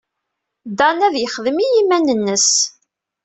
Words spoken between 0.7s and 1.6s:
Dan ad yexdem